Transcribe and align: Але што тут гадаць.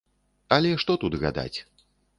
Але 0.57 0.71
што 0.85 0.97
тут 1.05 1.21
гадаць. 1.27 1.59